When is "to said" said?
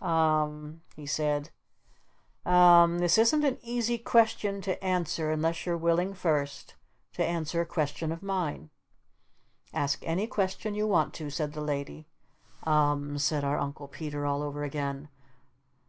11.14-11.52